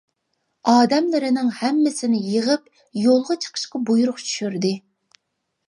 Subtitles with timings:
[0.71, 2.65] ئادەملىرىنىڭ ھەممىسىنى يىغىپ
[3.03, 4.77] يولغا چىقىشقا بۇيرۇق چۈشۈردى.